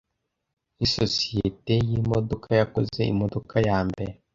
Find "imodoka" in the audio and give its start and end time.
3.13-3.55